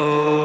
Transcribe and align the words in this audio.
Oh. 0.00 0.37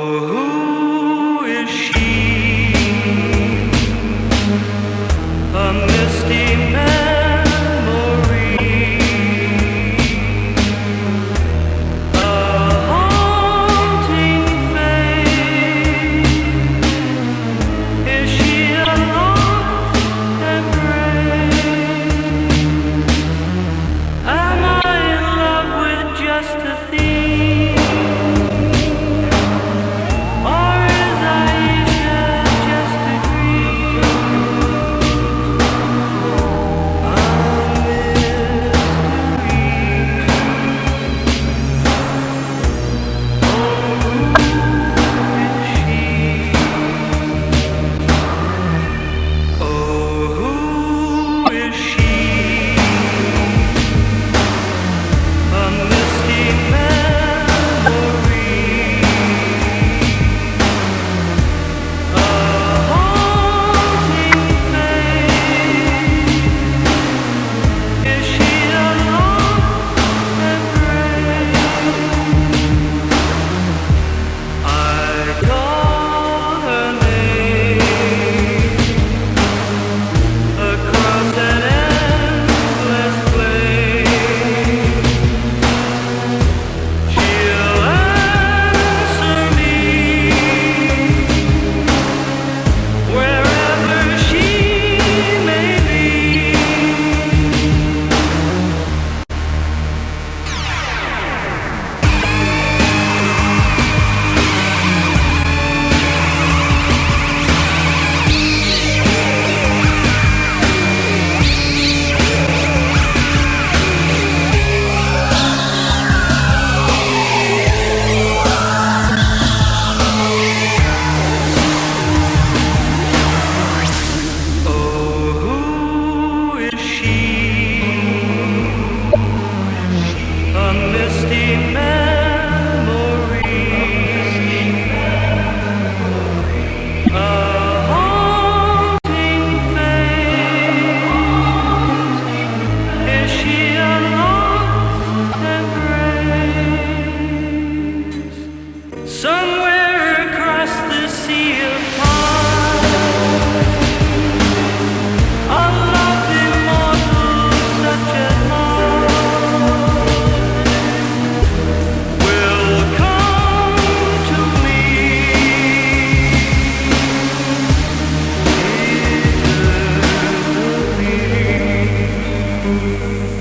you. 172.82 173.33